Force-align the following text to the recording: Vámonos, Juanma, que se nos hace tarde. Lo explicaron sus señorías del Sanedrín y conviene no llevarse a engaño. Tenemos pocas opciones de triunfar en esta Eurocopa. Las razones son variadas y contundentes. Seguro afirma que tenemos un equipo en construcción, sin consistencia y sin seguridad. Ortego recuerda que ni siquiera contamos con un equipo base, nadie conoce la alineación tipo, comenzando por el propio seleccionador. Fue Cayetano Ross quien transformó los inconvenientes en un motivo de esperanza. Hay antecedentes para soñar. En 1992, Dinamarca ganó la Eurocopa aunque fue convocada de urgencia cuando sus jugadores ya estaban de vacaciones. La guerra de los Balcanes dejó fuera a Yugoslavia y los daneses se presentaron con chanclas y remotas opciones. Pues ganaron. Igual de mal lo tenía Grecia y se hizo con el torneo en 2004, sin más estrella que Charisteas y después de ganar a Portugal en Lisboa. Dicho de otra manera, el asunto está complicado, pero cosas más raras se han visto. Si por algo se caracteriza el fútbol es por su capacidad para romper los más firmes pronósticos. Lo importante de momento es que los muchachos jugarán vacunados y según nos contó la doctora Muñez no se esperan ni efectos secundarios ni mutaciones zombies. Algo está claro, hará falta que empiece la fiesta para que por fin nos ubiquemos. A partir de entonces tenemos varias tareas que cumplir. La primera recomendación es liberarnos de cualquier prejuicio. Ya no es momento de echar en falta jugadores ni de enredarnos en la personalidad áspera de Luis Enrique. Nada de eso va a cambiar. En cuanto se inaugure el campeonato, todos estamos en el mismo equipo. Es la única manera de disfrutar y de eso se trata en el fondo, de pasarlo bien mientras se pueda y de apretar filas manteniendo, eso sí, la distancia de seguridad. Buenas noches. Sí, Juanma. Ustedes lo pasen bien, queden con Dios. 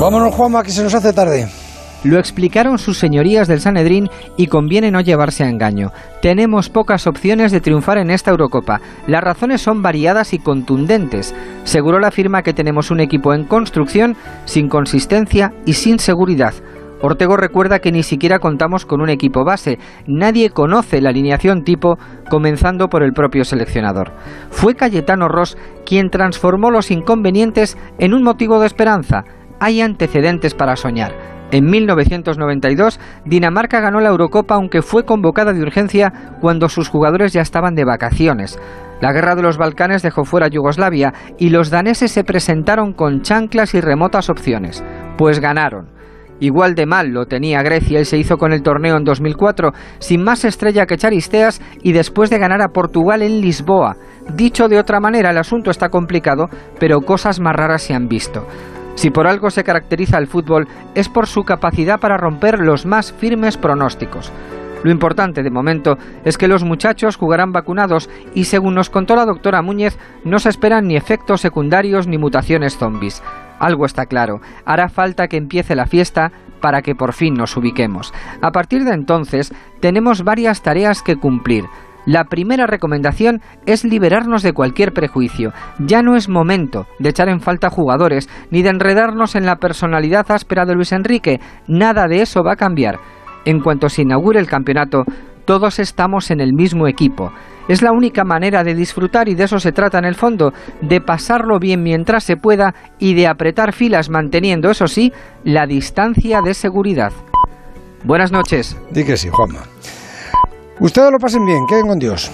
Vámonos, 0.00 0.34
Juanma, 0.34 0.62
que 0.62 0.70
se 0.70 0.82
nos 0.82 0.94
hace 0.94 1.14
tarde. 1.14 1.48
Lo 2.04 2.18
explicaron 2.18 2.78
sus 2.78 2.98
señorías 2.98 3.48
del 3.48 3.60
Sanedrín 3.60 4.10
y 4.36 4.46
conviene 4.46 4.90
no 4.90 5.00
llevarse 5.00 5.42
a 5.42 5.48
engaño. 5.48 5.90
Tenemos 6.20 6.68
pocas 6.68 7.06
opciones 7.06 7.50
de 7.50 7.62
triunfar 7.62 7.96
en 7.98 8.10
esta 8.10 8.30
Eurocopa. 8.30 8.80
Las 9.06 9.24
razones 9.24 9.62
son 9.62 9.82
variadas 9.82 10.34
y 10.34 10.38
contundentes. 10.38 11.34
Seguro 11.64 12.06
afirma 12.06 12.42
que 12.42 12.52
tenemos 12.52 12.90
un 12.90 13.00
equipo 13.00 13.32
en 13.32 13.44
construcción, 13.44 14.16
sin 14.44 14.68
consistencia 14.68 15.54
y 15.64 15.72
sin 15.72 15.98
seguridad. 15.98 16.52
Ortego 17.00 17.36
recuerda 17.36 17.80
que 17.80 17.92
ni 17.92 18.02
siquiera 18.02 18.38
contamos 18.38 18.86
con 18.86 19.00
un 19.00 19.10
equipo 19.10 19.44
base, 19.44 19.78
nadie 20.06 20.50
conoce 20.50 21.00
la 21.00 21.10
alineación 21.10 21.62
tipo, 21.62 21.98
comenzando 22.30 22.88
por 22.88 23.02
el 23.02 23.12
propio 23.12 23.44
seleccionador. 23.44 24.12
Fue 24.50 24.74
Cayetano 24.74 25.28
Ross 25.28 25.58
quien 25.84 26.10
transformó 26.10 26.70
los 26.70 26.90
inconvenientes 26.90 27.76
en 27.98 28.14
un 28.14 28.22
motivo 28.22 28.60
de 28.60 28.66
esperanza. 28.66 29.24
Hay 29.60 29.80
antecedentes 29.80 30.54
para 30.54 30.76
soñar. 30.76 31.36
En 31.52 31.66
1992, 31.66 32.98
Dinamarca 33.24 33.80
ganó 33.80 34.00
la 34.00 34.08
Eurocopa 34.08 34.56
aunque 34.56 34.82
fue 34.82 35.04
convocada 35.04 35.52
de 35.52 35.62
urgencia 35.62 36.12
cuando 36.40 36.68
sus 36.68 36.88
jugadores 36.88 37.32
ya 37.32 37.40
estaban 37.40 37.74
de 37.74 37.84
vacaciones. 37.84 38.58
La 39.00 39.12
guerra 39.12 39.36
de 39.36 39.42
los 39.42 39.56
Balcanes 39.56 40.02
dejó 40.02 40.24
fuera 40.24 40.46
a 40.46 40.50
Yugoslavia 40.50 41.14
y 41.38 41.50
los 41.50 41.70
daneses 41.70 42.10
se 42.10 42.24
presentaron 42.24 42.92
con 42.92 43.22
chanclas 43.22 43.74
y 43.74 43.80
remotas 43.80 44.28
opciones. 44.28 44.82
Pues 45.16 45.38
ganaron. 45.38 45.94
Igual 46.40 46.74
de 46.74 46.84
mal 46.84 47.08
lo 47.10 47.26
tenía 47.26 47.62
Grecia 47.62 48.00
y 48.00 48.04
se 48.04 48.18
hizo 48.18 48.36
con 48.36 48.52
el 48.52 48.62
torneo 48.62 48.96
en 48.96 49.04
2004, 49.04 49.72
sin 49.98 50.22
más 50.22 50.44
estrella 50.44 50.84
que 50.84 50.98
Charisteas 50.98 51.62
y 51.82 51.92
después 51.92 52.28
de 52.28 52.38
ganar 52.38 52.60
a 52.60 52.68
Portugal 52.68 53.22
en 53.22 53.40
Lisboa. 53.40 53.96
Dicho 54.34 54.68
de 54.68 54.78
otra 54.78 55.00
manera, 55.00 55.30
el 55.30 55.38
asunto 55.38 55.70
está 55.70 55.88
complicado, 55.88 56.48
pero 56.78 57.00
cosas 57.00 57.40
más 57.40 57.54
raras 57.54 57.82
se 57.82 57.94
han 57.94 58.08
visto. 58.08 58.46
Si 58.96 59.10
por 59.10 59.26
algo 59.26 59.50
se 59.50 59.62
caracteriza 59.62 60.18
el 60.18 60.26
fútbol 60.26 60.66
es 60.94 61.08
por 61.08 61.26
su 61.26 61.44
capacidad 61.44 62.00
para 62.00 62.16
romper 62.16 62.58
los 62.58 62.86
más 62.86 63.12
firmes 63.12 63.56
pronósticos. 63.56 64.32
Lo 64.82 64.90
importante 64.90 65.42
de 65.42 65.50
momento 65.50 65.98
es 66.24 66.38
que 66.38 66.48
los 66.48 66.64
muchachos 66.64 67.16
jugarán 67.16 67.52
vacunados 67.52 68.08
y 68.34 68.44
según 68.44 68.74
nos 68.74 68.90
contó 68.90 69.16
la 69.16 69.24
doctora 69.24 69.62
Muñez 69.62 69.98
no 70.24 70.38
se 70.38 70.48
esperan 70.48 70.86
ni 70.86 70.96
efectos 70.96 71.40
secundarios 71.40 72.06
ni 72.06 72.18
mutaciones 72.18 72.76
zombies. 72.78 73.22
Algo 73.58 73.86
está 73.86 74.06
claro, 74.06 74.40
hará 74.64 74.88
falta 74.88 75.28
que 75.28 75.38
empiece 75.38 75.74
la 75.74 75.86
fiesta 75.86 76.30
para 76.60 76.82
que 76.82 76.94
por 76.94 77.12
fin 77.12 77.34
nos 77.34 77.56
ubiquemos. 77.56 78.12
A 78.40 78.50
partir 78.50 78.84
de 78.84 78.92
entonces 78.92 79.52
tenemos 79.80 80.24
varias 80.24 80.62
tareas 80.62 81.02
que 81.02 81.16
cumplir. 81.16 81.64
La 82.06 82.24
primera 82.24 82.66
recomendación 82.66 83.40
es 83.66 83.84
liberarnos 83.84 84.42
de 84.42 84.52
cualquier 84.52 84.92
prejuicio. 84.92 85.52
Ya 85.80 86.02
no 86.02 86.14
es 86.14 86.28
momento 86.28 86.86
de 87.00 87.10
echar 87.10 87.28
en 87.28 87.40
falta 87.40 87.68
jugadores 87.68 88.28
ni 88.50 88.62
de 88.62 88.70
enredarnos 88.70 89.34
en 89.34 89.44
la 89.44 89.56
personalidad 89.56 90.30
áspera 90.30 90.64
de 90.64 90.74
Luis 90.74 90.92
Enrique. 90.92 91.40
Nada 91.66 92.06
de 92.06 92.22
eso 92.22 92.44
va 92.44 92.52
a 92.52 92.56
cambiar. 92.56 93.00
En 93.44 93.60
cuanto 93.60 93.88
se 93.88 94.02
inaugure 94.02 94.38
el 94.38 94.46
campeonato, 94.46 95.04
todos 95.44 95.80
estamos 95.80 96.30
en 96.30 96.40
el 96.40 96.52
mismo 96.52 96.86
equipo. 96.86 97.32
Es 97.68 97.82
la 97.82 97.90
única 97.92 98.22
manera 98.24 98.62
de 98.62 98.74
disfrutar 98.74 99.28
y 99.28 99.34
de 99.34 99.44
eso 99.44 99.58
se 99.58 99.72
trata 99.72 99.98
en 99.98 100.04
el 100.04 100.14
fondo, 100.14 100.52
de 100.82 101.00
pasarlo 101.00 101.58
bien 101.58 101.82
mientras 101.82 102.22
se 102.22 102.36
pueda 102.36 102.74
y 102.98 103.14
de 103.14 103.26
apretar 103.26 103.72
filas 103.72 104.10
manteniendo, 104.10 104.70
eso 104.70 104.86
sí, 104.86 105.12
la 105.42 105.66
distancia 105.66 106.40
de 106.40 106.54
seguridad. 106.54 107.12
Buenas 108.04 108.30
noches. 108.30 108.76
Sí, 108.94 109.04
Juanma. 109.30 109.62
Ustedes 110.78 111.10
lo 111.10 111.18
pasen 111.18 111.44
bien, 111.46 111.66
queden 111.66 111.86
con 111.86 111.98
Dios. 111.98 112.30